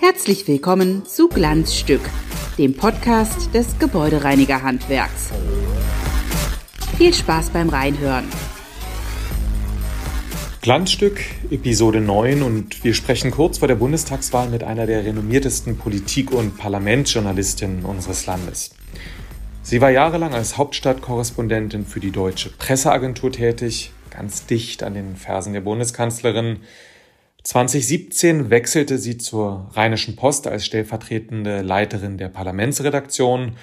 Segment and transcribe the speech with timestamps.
[0.00, 2.00] Herzlich willkommen zu Glanzstück,
[2.56, 5.30] dem Podcast des Gebäudereinigerhandwerks.
[6.96, 8.24] Viel Spaß beim Reinhören.
[10.62, 11.20] Glanzstück,
[11.50, 16.56] Episode 9 und wir sprechen kurz vor der Bundestagswahl mit einer der renommiertesten Politik- und
[16.56, 18.70] Parlamentsjournalistinnen unseres Landes.
[19.62, 25.52] Sie war jahrelang als Hauptstadtkorrespondentin für die Deutsche Presseagentur tätig, ganz dicht an den Fersen
[25.52, 26.60] der Bundeskanzlerin.
[27.44, 33.56] 2017 wechselte sie zur Rheinischen Post als stellvertretende Leiterin der Parlamentsredaktion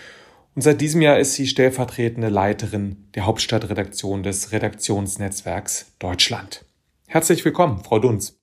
[0.55, 6.63] und seit diesem Jahr ist sie stellvertretende Leiterin der Hauptstadtredaktion des Redaktionsnetzwerks Deutschland.
[7.07, 8.37] Herzlich willkommen, Frau Dunz.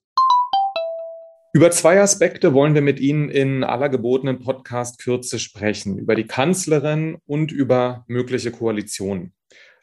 [1.54, 5.98] Über zwei Aspekte wollen wir mit Ihnen in aller gebotenen Podcast-Kürze sprechen.
[5.98, 9.34] Über die Kanzlerin und über mögliche Koalitionen.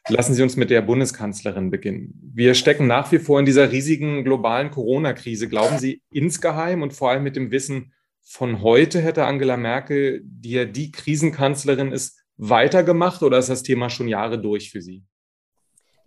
[0.08, 2.32] Lassen Sie uns mit der Bundeskanzlerin beginnen.
[2.34, 5.48] Wir stecken nach wie vor in dieser riesigen globalen Corona-Krise.
[5.48, 10.50] Glauben Sie insgeheim und vor allem mit dem Wissen von heute hätte Angela Merkel, die
[10.50, 15.04] ja die Krisenkanzlerin ist, weitergemacht oder ist das Thema schon Jahre durch für Sie?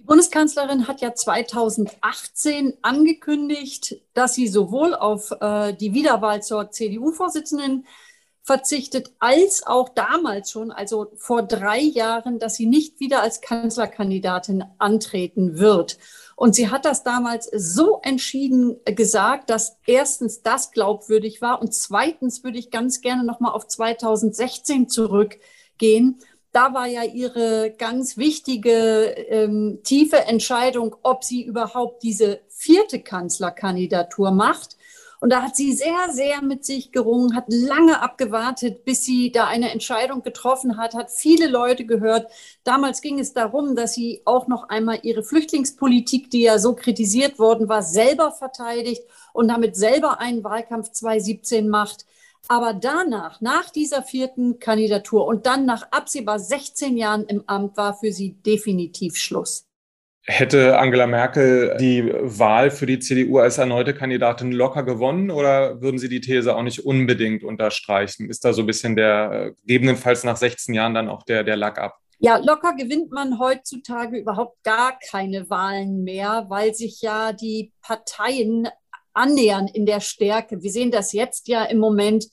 [0.04, 7.88] Die Bundeskanzlerin hat ja 2018 angekündigt, dass sie sowohl auf äh, die Wiederwahl zur CDU-Vorsitzenden
[8.42, 14.66] verzichtet, als auch damals schon, also vor drei Jahren, dass sie nicht wieder als Kanzlerkandidatin
[14.78, 15.98] antreten wird.
[16.36, 22.44] Und sie hat das damals so entschieden gesagt, dass erstens das glaubwürdig war und zweitens
[22.44, 26.20] würde ich ganz gerne noch mal auf 2016 zurückgehen
[26.54, 28.72] da war ja ihre ganz wichtige,
[29.28, 34.78] ähm, tiefe Entscheidung, ob sie überhaupt diese vierte Kanzlerkandidatur macht.
[35.20, 39.48] Und da hat sie sehr, sehr mit sich gerungen, hat lange abgewartet, bis sie da
[39.48, 42.30] eine Entscheidung getroffen hat, hat viele Leute gehört.
[42.66, 47.40] Damals ging es darum, dass sie auch noch einmal ihre Flüchtlingspolitik, die ja so kritisiert
[47.40, 49.02] worden war, selber verteidigt
[49.32, 52.06] und damit selber einen Wahlkampf 2017 macht.
[52.48, 57.94] Aber danach, nach dieser vierten Kandidatur und dann nach absehbar 16 Jahren im Amt, war
[57.94, 59.66] für sie definitiv Schluss.
[60.26, 65.98] Hätte Angela Merkel die Wahl für die CDU als erneute Kandidatin locker gewonnen oder würden
[65.98, 68.30] Sie die These auch nicht unbedingt unterstreichen?
[68.30, 71.58] Ist da so ein bisschen der, äh, gegebenenfalls nach 16 Jahren dann auch der, der
[71.58, 71.98] Lack ab?
[72.20, 78.70] Ja, locker gewinnt man heutzutage überhaupt gar keine Wahlen mehr, weil sich ja die Parteien
[79.14, 80.62] annähern in der Stärke.
[80.62, 82.26] Wir sehen das jetzt ja im Moment,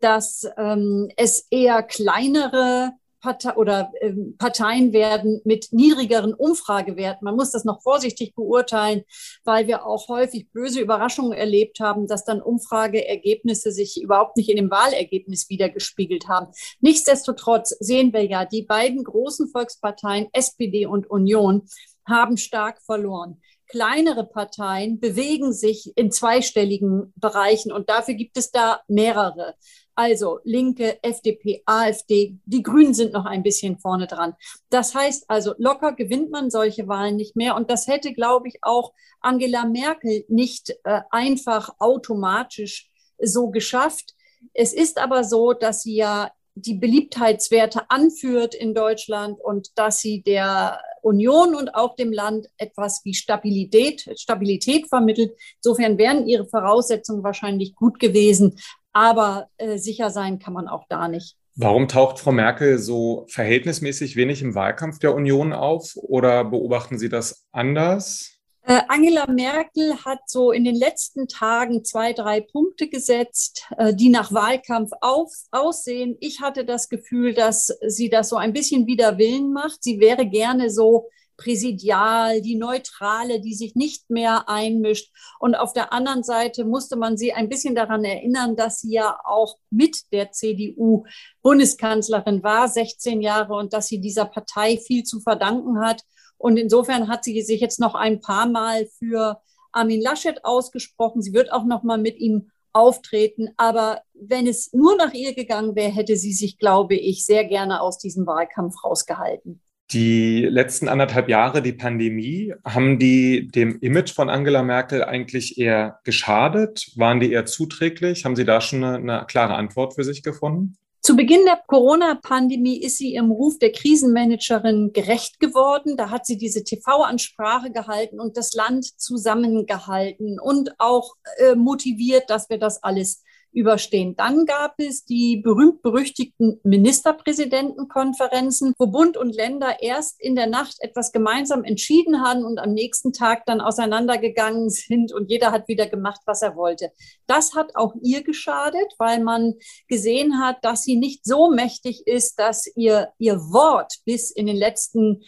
[0.00, 7.24] dass ähm, es eher kleinere Partei oder ähm, Parteien werden mit niedrigeren Umfragewerten.
[7.24, 9.04] Man muss das noch vorsichtig beurteilen,
[9.44, 14.56] weil wir auch häufig böse Überraschungen erlebt haben, dass dann Umfrageergebnisse sich überhaupt nicht in
[14.56, 16.48] dem Wahlergebnis wiedergespiegelt haben.
[16.80, 21.68] Nichtsdestotrotz sehen wir ja, die beiden großen Volksparteien, SPD und Union,
[22.04, 23.40] haben stark verloren
[23.72, 29.54] kleinere Parteien bewegen sich in zweistelligen Bereichen und dafür gibt es da mehrere.
[29.94, 34.34] Also Linke, FDP, AfD, die Grünen sind noch ein bisschen vorne dran.
[34.68, 37.56] Das heißt also, locker gewinnt man solche Wahlen nicht mehr.
[37.56, 44.14] Und das hätte, glaube ich, auch Angela Merkel nicht äh, einfach automatisch so geschafft.
[44.52, 50.22] Es ist aber so, dass sie ja die Beliebtheitswerte anführt in Deutschland und dass sie
[50.22, 55.32] der Union und auch dem Land etwas wie Stabilität, Stabilität vermittelt.
[55.56, 58.58] Insofern wären ihre Voraussetzungen wahrscheinlich gut gewesen,
[58.92, 61.36] aber äh, sicher sein kann man auch da nicht.
[61.54, 67.10] Warum taucht Frau Merkel so verhältnismäßig wenig im Wahlkampf der Union auf oder beobachten Sie
[67.10, 68.38] das anders?
[68.64, 74.08] Äh, Angela Merkel hat so in den letzten Tagen zwei, drei Punkte gesetzt, äh, die
[74.08, 76.16] nach Wahlkampf auf, aussehen.
[76.20, 79.82] Ich hatte das Gefühl, dass sie das so ein bisschen wider Willen macht.
[79.82, 85.12] Sie wäre gerne so präsidial, die Neutrale, die sich nicht mehr einmischt.
[85.40, 89.18] Und auf der anderen Seite musste man sie ein bisschen daran erinnern, dass sie ja
[89.24, 91.04] auch mit der CDU
[91.42, 96.04] Bundeskanzlerin war, 16 Jahre, und dass sie dieser Partei viel zu verdanken hat.
[96.42, 99.40] Und insofern hat sie sich jetzt noch ein paar Mal für
[99.70, 101.22] Armin Laschet ausgesprochen.
[101.22, 103.50] Sie wird auch noch mal mit ihm auftreten.
[103.56, 107.80] Aber wenn es nur nach ihr gegangen wäre, hätte sie sich, glaube ich, sehr gerne
[107.80, 109.60] aus diesem Wahlkampf rausgehalten.
[109.92, 116.00] Die letzten anderthalb Jahre, die Pandemie, haben die dem Image von Angela Merkel eigentlich eher
[116.02, 116.90] geschadet?
[116.96, 118.24] Waren die eher zuträglich?
[118.24, 120.76] Haben Sie da schon eine, eine klare Antwort für sich gefunden?
[121.04, 125.96] Zu Beginn der Corona-Pandemie ist sie im Ruf der Krisenmanagerin gerecht geworden.
[125.96, 132.48] Da hat sie diese TV-Ansprache gehalten und das Land zusammengehalten und auch äh, motiviert, dass
[132.50, 134.16] wir das alles überstehen.
[134.16, 141.12] Dann gab es die berühmt-berüchtigten Ministerpräsidentenkonferenzen, wo Bund und Länder erst in der Nacht etwas
[141.12, 146.20] gemeinsam entschieden haben und am nächsten Tag dann auseinandergegangen sind und jeder hat wieder gemacht,
[146.26, 146.90] was er wollte.
[147.26, 149.54] Das hat auch ihr geschadet, weil man
[149.88, 154.56] gesehen hat, dass sie nicht so mächtig ist, dass ihr, ihr Wort bis in den
[154.56, 155.22] letzten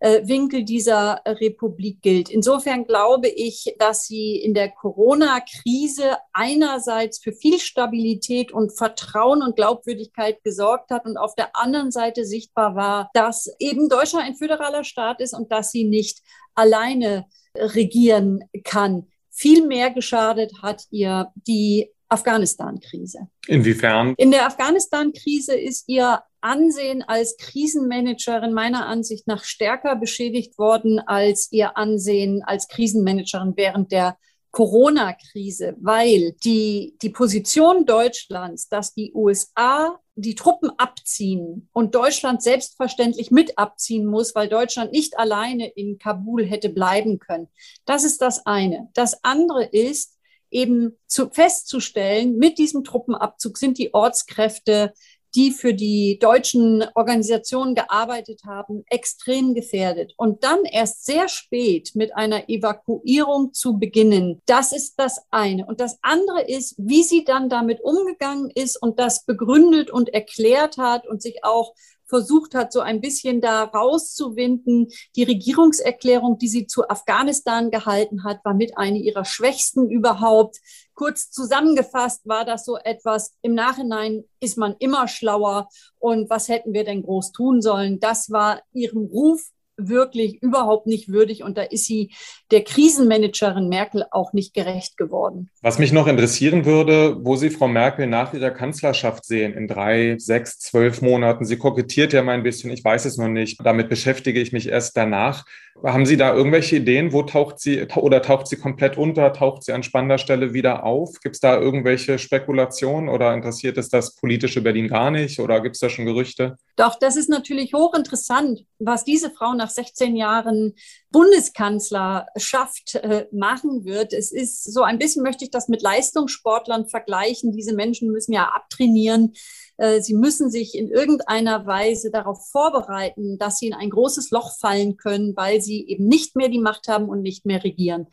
[0.00, 2.30] Winkel dieser Republik gilt.
[2.30, 9.56] Insofern glaube ich, dass sie in der Corona-Krise einerseits für viel Stabilität und Vertrauen und
[9.56, 14.84] Glaubwürdigkeit gesorgt hat und auf der anderen Seite sichtbar war, dass eben Deutschland ein föderaler
[14.84, 16.22] Staat ist und dass sie nicht
[16.54, 19.08] alleine regieren kann.
[19.30, 23.28] Viel mehr geschadet hat ihr die Afghanistan-Krise.
[23.46, 24.14] Inwiefern?
[24.16, 31.50] In der Afghanistan-Krise ist ihr Ansehen als Krisenmanagerin meiner Ansicht nach stärker beschädigt worden als
[31.50, 34.16] ihr Ansehen als Krisenmanagerin während der
[34.50, 43.30] Corona-Krise, weil die, die Position Deutschlands, dass die USA die Truppen abziehen und Deutschland selbstverständlich
[43.30, 47.48] mit abziehen muss, weil Deutschland nicht alleine in Kabul hätte bleiben können.
[47.84, 48.88] Das ist das eine.
[48.94, 50.17] Das andere ist,
[50.50, 54.92] eben zu, festzustellen, mit diesem Truppenabzug sind die Ortskräfte
[55.34, 60.14] die für die deutschen Organisationen gearbeitet haben, extrem gefährdet.
[60.16, 65.66] Und dann erst sehr spät mit einer Evakuierung zu beginnen, das ist das eine.
[65.66, 70.78] Und das andere ist, wie sie dann damit umgegangen ist und das begründet und erklärt
[70.78, 71.74] hat und sich auch
[72.08, 74.88] versucht hat, so ein bisschen da rauszuwinden.
[75.16, 80.58] Die Regierungserklärung, die sie zu Afghanistan gehalten hat, war mit einer ihrer schwächsten überhaupt.
[80.94, 85.68] Kurz zusammengefasst war das so etwas, im Nachhinein ist man immer schlauer
[85.98, 88.00] und was hätten wir denn groß tun sollen?
[88.00, 92.10] Das war ihrem Ruf wirklich überhaupt nicht würdig und da ist sie
[92.50, 95.50] der Krisenmanagerin Merkel auch nicht gerecht geworden.
[95.62, 100.16] Was mich noch interessieren würde, wo Sie Frau Merkel nach ihrer Kanzlerschaft sehen, in drei,
[100.18, 101.44] sechs, zwölf Monaten.
[101.44, 103.58] Sie kokettiert ja mal ein bisschen, ich weiß es noch nicht.
[103.64, 105.44] Damit beschäftige ich mich erst danach.
[105.84, 107.12] Haben Sie da irgendwelche Ideen?
[107.12, 109.32] Wo taucht sie oder taucht sie komplett unter?
[109.32, 111.20] Taucht sie an spannender Stelle wieder auf?
[111.20, 115.76] Gibt es da irgendwelche Spekulationen oder interessiert es das politische Berlin gar nicht oder gibt
[115.76, 116.56] es da schon Gerüchte?
[116.74, 120.74] Doch, das ist natürlich hochinteressant, was diese Frau nach 16 Jahren
[121.10, 124.12] Bundeskanzlerschaft äh, machen wird.
[124.12, 127.52] Es ist so ein bisschen, möchte ich das mit Leistungssportlern vergleichen.
[127.52, 129.34] Diese Menschen müssen ja abtrainieren.
[129.78, 134.56] Äh, sie müssen sich in irgendeiner Weise darauf vorbereiten, dass sie in ein großes Loch
[134.58, 138.08] fallen können, weil sie eben nicht mehr die Macht haben und nicht mehr regieren.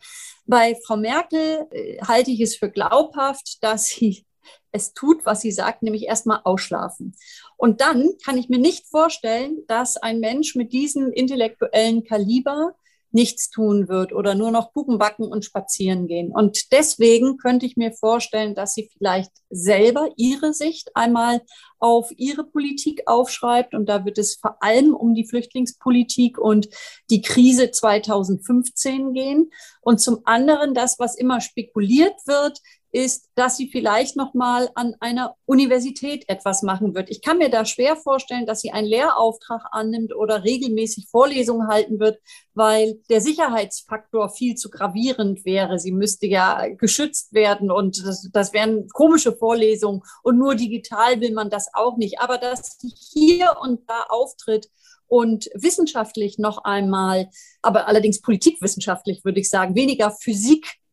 [0.46, 4.24] Bei Frau Merkel äh, halte ich es für glaubhaft, dass sie
[4.72, 7.14] es tut, was sie sagt, nämlich erstmal ausschlafen.
[7.56, 12.74] Und dann kann ich mir nicht vorstellen, dass ein Mensch mit diesem intellektuellen Kaliber
[13.16, 16.30] nichts tun wird oder nur noch Kuchen backen und spazieren gehen.
[16.30, 21.40] Und deswegen könnte ich mir vorstellen, dass sie vielleicht selber ihre Sicht einmal
[21.78, 23.74] auf ihre Politik aufschreibt.
[23.74, 26.68] Und da wird es vor allem um die Flüchtlingspolitik und
[27.08, 29.50] die Krise 2015 gehen.
[29.80, 32.60] Und zum anderen das, was immer spekuliert wird,
[32.96, 37.10] ist, dass sie vielleicht noch mal an einer Universität etwas machen wird.
[37.10, 42.00] Ich kann mir da schwer vorstellen, dass sie einen Lehrauftrag annimmt oder regelmäßig Vorlesungen halten
[42.00, 42.18] wird,
[42.54, 45.78] weil der Sicherheitsfaktor viel zu gravierend wäre.
[45.78, 51.34] Sie müsste ja geschützt werden und das, das wären komische Vorlesungen und nur digital will
[51.34, 52.20] man das auch nicht.
[52.20, 54.70] Aber dass sie hier und da auftritt
[55.08, 57.28] und wissenschaftlich noch einmal,
[57.62, 60.10] aber allerdings politikwissenschaftlich würde ich sagen, weniger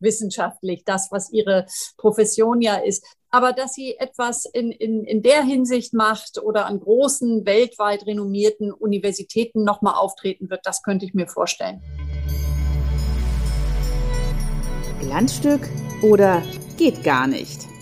[0.04, 3.04] physikwissenschaftlich, das, was ihre Profession ja ist.
[3.30, 8.72] Aber dass sie etwas in, in, in der Hinsicht macht oder an großen, weltweit renommierten
[8.72, 11.82] Universitäten nochmal auftreten wird, das könnte ich mir vorstellen.
[15.00, 15.68] Glanzstück
[16.02, 16.42] oder
[16.76, 17.73] geht gar nicht?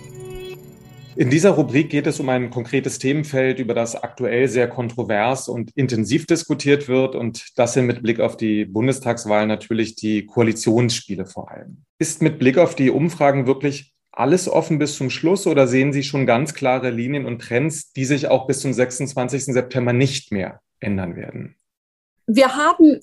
[1.14, 5.70] In dieser Rubrik geht es um ein konkretes Themenfeld, über das aktuell sehr kontrovers und
[5.76, 7.14] intensiv diskutiert wird.
[7.14, 11.84] Und das sind mit Blick auf die Bundestagswahl natürlich die Koalitionsspiele vor allem.
[11.98, 16.02] Ist mit Blick auf die Umfragen wirklich alles offen bis zum Schluss oder sehen Sie
[16.02, 19.44] schon ganz klare Linien und Trends, die sich auch bis zum 26.
[19.46, 21.56] September nicht mehr ändern werden?
[22.26, 23.00] Wir haben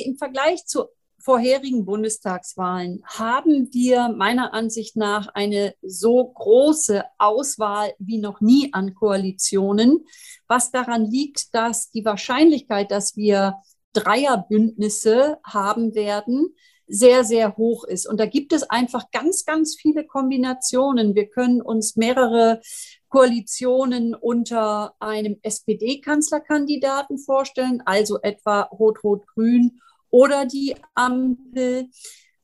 [0.00, 0.86] im Vergleich zu
[1.22, 8.94] vorherigen Bundestagswahlen haben wir meiner Ansicht nach eine so große Auswahl wie noch nie an
[8.94, 10.04] Koalitionen,
[10.48, 13.54] was daran liegt, dass die Wahrscheinlichkeit, dass wir
[13.92, 16.54] Dreierbündnisse haben werden,
[16.88, 18.06] sehr, sehr hoch ist.
[18.06, 21.14] Und da gibt es einfach ganz, ganz viele Kombinationen.
[21.14, 22.60] Wir können uns mehrere
[23.08, 29.80] Koalitionen unter einem SPD-Kanzlerkandidaten vorstellen, also etwa Rot-Rot-Grün
[30.12, 31.88] oder die Ampel.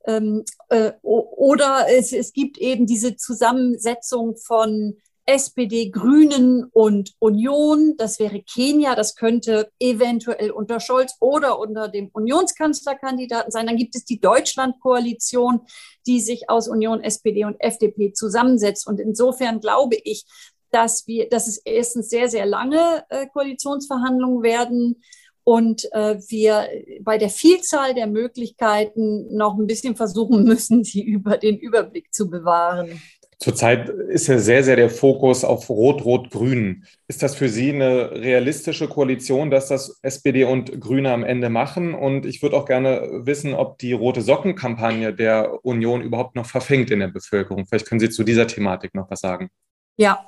[0.07, 4.97] Ähm, äh, oder es, es gibt eben diese Zusammensetzung von
[5.29, 7.95] SPD, Grünen und Union.
[7.99, 8.95] Das wäre Kenia.
[8.95, 13.67] Das könnte eventuell unter Scholz oder unter dem Unionskanzlerkandidaten sein.
[13.67, 15.61] Dann gibt es die Deutschlandkoalition,
[16.07, 18.87] die sich aus Union, SPD und FDP zusammensetzt.
[18.87, 20.25] Und insofern glaube ich,
[20.71, 25.03] dass wir, dass es erstens sehr, sehr lange äh, Koalitionsverhandlungen werden
[25.49, 26.69] und äh, wir
[27.01, 32.29] bei der Vielzahl der Möglichkeiten noch ein bisschen versuchen müssen, sie über den Überblick zu
[32.29, 33.01] bewahren.
[33.39, 36.85] Zurzeit ist ja sehr, sehr der Fokus auf Rot-Rot-Grün.
[37.07, 41.95] Ist das für Sie eine realistische Koalition, dass das SPD und Grüne am Ende machen?
[41.95, 46.91] Und ich würde auch gerne wissen, ob die Rote Socken-Kampagne der Union überhaupt noch verfängt
[46.91, 47.65] in der Bevölkerung.
[47.65, 49.49] Vielleicht können Sie zu dieser Thematik noch was sagen.
[49.97, 50.27] Ja,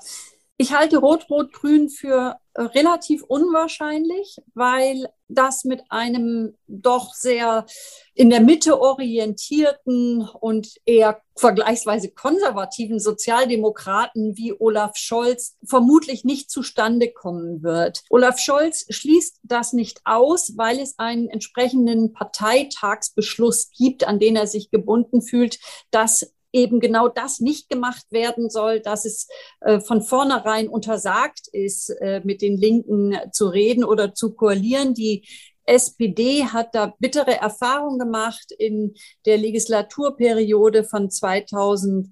[0.61, 7.65] ich halte Rot-Rot-Grün für äh, relativ unwahrscheinlich, weil das mit einem doch sehr
[8.13, 17.11] in der Mitte orientierten und eher vergleichsweise konservativen Sozialdemokraten wie Olaf Scholz vermutlich nicht zustande
[17.11, 18.03] kommen wird.
[18.11, 24.47] Olaf Scholz schließt das nicht aus, weil es einen entsprechenden Parteitagsbeschluss gibt, an den er
[24.47, 25.59] sich gebunden fühlt,
[25.91, 29.29] dass eben genau das nicht gemacht werden soll, dass es
[29.61, 34.95] äh, von vornherein untersagt ist, äh, mit den Linken zu reden oder zu koalieren.
[34.95, 35.27] Die
[35.65, 38.95] SPD hat da bittere Erfahrungen gemacht in
[39.27, 42.09] der Legislaturperiode von 2000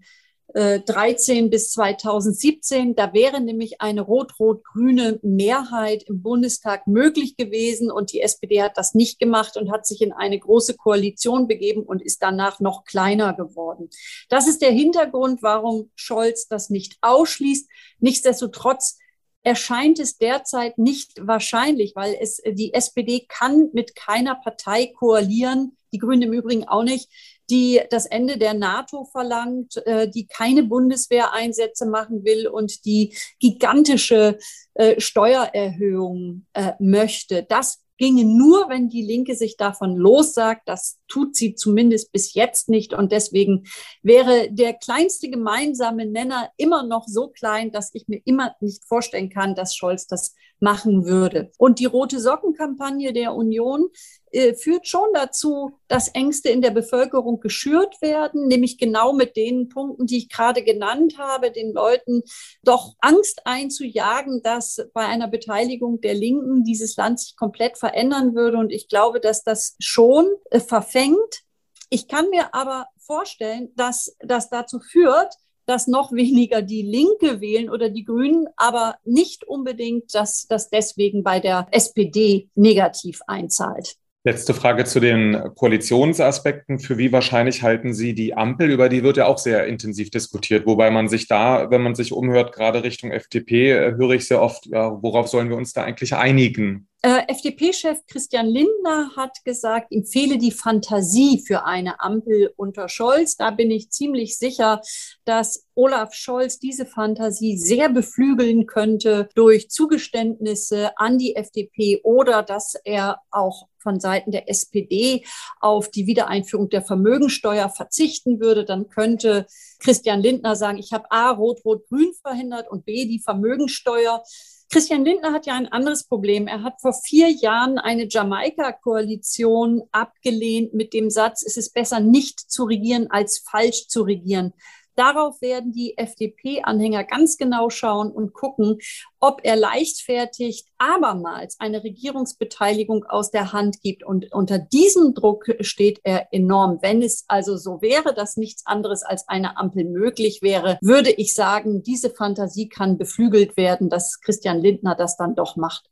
[0.55, 2.95] 13 bis 2017.
[2.95, 8.95] Da wäre nämlich eine rot-rot-grüne Mehrheit im Bundestag möglich gewesen und die SPD hat das
[8.95, 13.35] nicht gemacht und hat sich in eine große Koalition begeben und ist danach noch kleiner
[13.35, 13.90] geworden.
[14.31, 17.69] Das ist der Hintergrund, warum Scholz das nicht ausschließt.
[18.00, 18.99] Nichtsdestotrotz
[19.43, 25.99] erscheint es derzeit nicht wahrscheinlich, weil es die SPD kann mit keiner Partei koalieren, die
[25.99, 27.09] Grünen im Übrigen auch nicht,
[27.50, 34.38] die das Ende der NATO verlangt, äh, die keine Bundeswehreinsätze machen will und die gigantische
[34.75, 37.43] äh, Steuererhöhungen äh, möchte.
[37.43, 40.62] Das ginge nur, wenn die Linke sich davon lossagt.
[40.67, 42.95] Das tut sie zumindest bis jetzt nicht.
[42.95, 43.64] Und deswegen
[44.02, 49.28] wäre der kleinste gemeinsame Nenner immer noch so klein, dass ich mir immer nicht vorstellen
[49.28, 51.50] kann, dass Scholz das machen würde.
[51.59, 53.88] Und die rote Sockenkampagne der Union
[54.32, 59.68] äh, führt schon dazu, dass Ängste in der Bevölkerung geschürt werden, nämlich genau mit den
[59.68, 62.23] Punkten, die ich gerade genannt habe, den Leuten
[62.62, 68.58] doch Angst einzujagen, dass bei einer Beteiligung der Linken dieses Land sich komplett verändern würde.
[68.58, 71.42] Und ich glaube, dass das schon äh, verfängt.
[71.90, 75.35] Ich kann mir aber vorstellen, dass das dazu führt,
[75.68, 81.23] dass noch weniger die Linke wählen oder die Grünen, aber nicht unbedingt, dass das deswegen
[81.23, 83.97] bei der SPD negativ einzahlt.
[84.28, 86.80] Letzte Frage zu den Koalitionsaspekten.
[86.80, 88.70] Für wie wahrscheinlich halten Sie die Ampel?
[88.70, 92.12] Über die wird ja auch sehr intensiv diskutiert, wobei man sich da, wenn man sich
[92.12, 95.82] umhört, gerade Richtung FDP, äh, höre ich sehr oft, ja, worauf sollen wir uns da
[95.82, 96.88] eigentlich einigen?
[97.00, 103.37] Äh, FDP-Chef Christian Lindner hat gesagt, ihm fehle die Fantasie für eine Ampel unter Scholz.
[103.37, 104.81] Da bin ich ziemlich sicher,
[105.25, 112.75] dass Olaf Scholz diese Fantasie sehr beflügeln könnte durch Zugeständnisse an die FDP oder dass
[112.83, 115.25] er auch von Seiten der SPD
[115.61, 119.47] auf die Wiedereinführung der Vermögensteuer verzichten würde, dann könnte
[119.78, 124.25] Christian Lindner sagen, ich habe A, Rot-Rot-Grün verhindert und B, die Vermögensteuer.
[124.71, 126.47] Christian Lindner hat ja ein anderes Problem.
[126.47, 132.39] Er hat vor vier Jahren eine Jamaika-Koalition abgelehnt mit dem Satz, es ist besser nicht
[132.39, 134.53] zu regieren als falsch zu regieren.
[134.99, 138.78] Darauf werden die FDP-Anhänger ganz genau schauen und gucken,
[139.21, 144.02] ob er leichtfertig abermals eine Regierungsbeteiligung aus der Hand gibt.
[144.02, 146.81] Und unter diesem Druck steht er enorm.
[146.83, 151.33] Wenn es also so wäre, dass nichts anderes als eine Ampel möglich wäre, würde ich
[151.33, 155.88] sagen, diese Fantasie kann beflügelt werden, dass Christian Lindner das dann doch macht.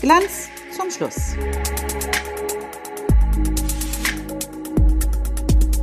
[0.00, 1.34] Glanz zum Schluss.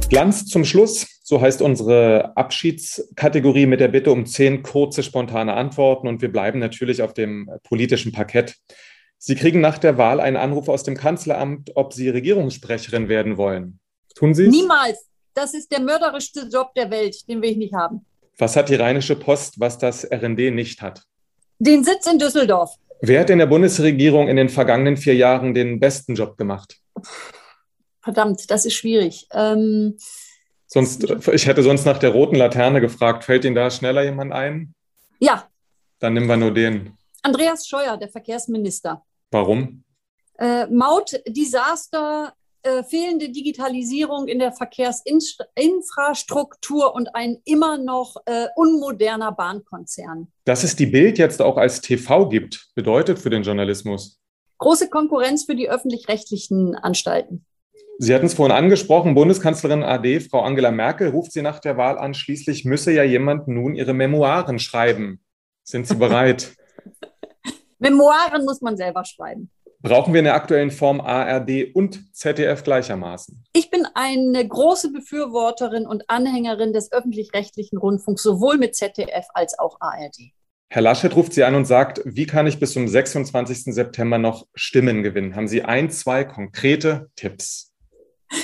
[0.09, 1.07] Glanz zum Schluss.
[1.24, 6.07] So heißt unsere Abschiedskategorie mit der Bitte um zehn kurze, spontane Antworten.
[6.07, 8.55] Und wir bleiben natürlich auf dem politischen Parkett.
[9.17, 13.79] Sie kriegen nach der Wahl einen Anruf aus dem Kanzleramt, ob Sie Regierungssprecherin werden wollen.
[14.13, 14.51] Tun Sie es?
[14.51, 15.07] Niemals.
[15.33, 17.27] Das ist der mörderischste Job der Welt.
[17.27, 18.05] Den will ich nicht haben.
[18.38, 21.01] Was hat die Rheinische Post, was das RND nicht hat?
[21.59, 22.75] Den Sitz in Düsseldorf.
[23.01, 26.77] Wer hat in der Bundesregierung in den vergangenen vier Jahren den besten Job gemacht?
[28.05, 29.27] Verdammt, das ist schwierig.
[29.31, 29.97] Ähm,
[30.67, 33.24] sonst, ich hätte sonst nach der roten Laterne gefragt.
[33.24, 34.75] Fällt Ihnen da schneller jemand ein?
[35.19, 35.50] Ja.
[35.97, 36.95] Dann nehmen wir nur den.
[37.24, 39.03] Andreas Scheuer, der Verkehrsminister.
[39.31, 39.83] Warum?
[40.38, 50.31] Äh, Mautdesaster äh, fehlende Digitalisierung in der Verkehrsinfrastruktur und ein immer noch äh, unmoderner Bahnkonzern.
[50.43, 54.19] Dass es die Bild jetzt auch als TV gibt, bedeutet für den Journalismus?
[54.59, 57.47] Große Konkurrenz für die öffentlich-rechtlichen Anstalten.
[57.97, 61.97] Sie hatten es vorhin angesprochen, Bundeskanzlerin AD, Frau Angela Merkel, ruft Sie nach der Wahl
[61.97, 62.13] an.
[62.13, 65.21] Schließlich müsse ja jemand nun ihre Memoiren schreiben.
[65.63, 66.55] Sind Sie bereit?
[67.79, 69.49] Memoiren muss man selber schreiben.
[69.81, 73.45] Brauchen wir in der aktuellen Form ARD und ZDF gleichermaßen?
[73.53, 79.79] Ich bin eine große Befürworterin und Anhängerin des öffentlich-rechtlichen Rundfunks, sowohl mit ZDF als auch
[79.79, 80.31] ARD.
[80.69, 83.73] Herr Laschet ruft Sie an und sagt, wie kann ich bis zum 26.
[83.73, 85.35] September noch Stimmen gewinnen?
[85.35, 87.75] Haben Sie ein, zwei konkrete Tipps?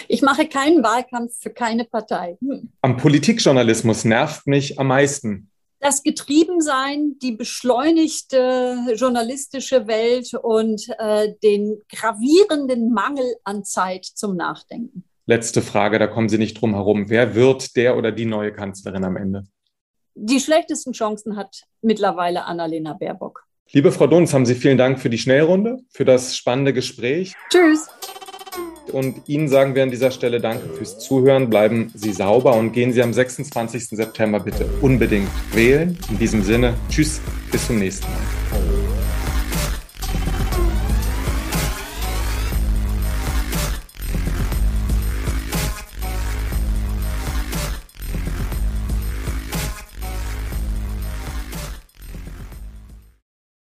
[0.07, 2.37] Ich mache keinen Wahlkampf für keine Partei.
[2.41, 2.71] Hm.
[2.81, 5.49] Am Politikjournalismus nervt mich am meisten.
[5.79, 15.03] Das Getriebensein, die beschleunigte journalistische Welt und äh, den gravierenden Mangel an Zeit zum Nachdenken.
[15.25, 17.09] Letzte Frage, da kommen Sie nicht drum herum.
[17.09, 19.45] Wer wird der oder die neue Kanzlerin am Ende?
[20.13, 23.43] Die schlechtesten Chancen hat mittlerweile Annalena Baerbock.
[23.71, 27.33] Liebe Frau Dunz, haben Sie vielen Dank für die Schnellrunde, für das spannende Gespräch.
[27.49, 27.87] Tschüss.
[28.91, 31.49] Und Ihnen sagen wir an dieser Stelle Danke fürs Zuhören.
[31.49, 33.89] Bleiben Sie sauber und gehen Sie am 26.
[33.89, 35.97] September bitte unbedingt wählen.
[36.09, 37.21] In diesem Sinne, tschüss,
[37.51, 38.80] bis zum nächsten Mal.